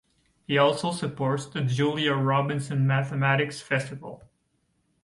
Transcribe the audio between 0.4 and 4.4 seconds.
He also supports the Julia Robinson Mathematics Festival.